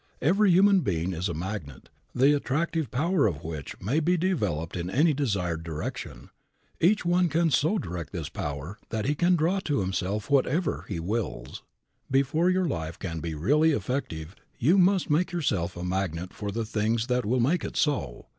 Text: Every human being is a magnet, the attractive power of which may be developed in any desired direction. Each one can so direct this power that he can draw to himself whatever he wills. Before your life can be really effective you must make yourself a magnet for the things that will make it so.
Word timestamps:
Every 0.19 0.49
human 0.49 0.79
being 0.79 1.13
is 1.13 1.29
a 1.29 1.33
magnet, 1.35 1.89
the 2.15 2.35
attractive 2.35 2.89
power 2.89 3.27
of 3.27 3.43
which 3.43 3.79
may 3.79 3.99
be 3.99 4.17
developed 4.17 4.75
in 4.75 4.89
any 4.89 5.13
desired 5.13 5.61
direction. 5.61 6.31
Each 6.79 7.05
one 7.05 7.29
can 7.29 7.51
so 7.51 7.77
direct 7.77 8.11
this 8.11 8.27
power 8.27 8.79
that 8.89 9.05
he 9.05 9.13
can 9.13 9.35
draw 9.35 9.59
to 9.59 9.81
himself 9.81 10.27
whatever 10.27 10.85
he 10.87 10.99
wills. 10.99 11.61
Before 12.09 12.49
your 12.49 12.65
life 12.65 12.97
can 12.97 13.19
be 13.19 13.35
really 13.35 13.73
effective 13.73 14.35
you 14.57 14.79
must 14.79 15.11
make 15.11 15.31
yourself 15.31 15.77
a 15.77 15.83
magnet 15.83 16.33
for 16.33 16.49
the 16.51 16.65
things 16.65 17.05
that 17.05 17.23
will 17.23 17.39
make 17.39 17.63
it 17.63 17.77
so. 17.77 18.25